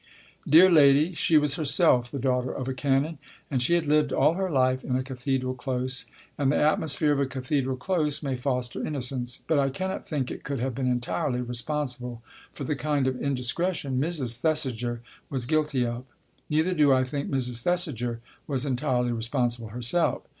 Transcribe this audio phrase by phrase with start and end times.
[0.49, 3.19] Dear lady, she was herself the daughter of a Canon,
[3.51, 6.07] and she had lived all her life in a cathedral close,
[6.39, 10.43] and the atmosphere of a cathedral close may foster innocence, but I cannot think it
[10.43, 14.37] could have been entirely responsible for the kind of indiscretion Mrs.
[14.39, 16.03] Thesiger was guilty of.
[16.49, 17.61] Neither do I think Mrs.
[17.61, 20.23] Thesiger was entirely responsible herself.